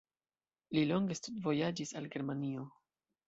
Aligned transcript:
Li 0.77 0.83
longe 0.91 1.17
studvojaĝis 1.19 1.93
al 2.01 2.09
Germanio. 2.17 2.65